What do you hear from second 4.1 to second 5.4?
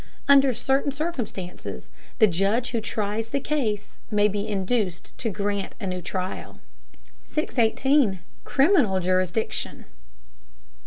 be induced to